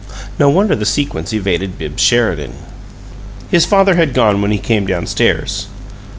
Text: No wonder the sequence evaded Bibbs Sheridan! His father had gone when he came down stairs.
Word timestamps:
No 0.39 0.49
wonder 0.49 0.75
the 0.75 0.83
sequence 0.87 1.31
evaded 1.31 1.77
Bibbs 1.77 2.01
Sheridan! 2.01 2.53
His 3.51 3.67
father 3.67 3.93
had 3.93 4.15
gone 4.15 4.41
when 4.41 4.49
he 4.49 4.57
came 4.57 4.87
down 4.87 5.05
stairs. 5.05 5.67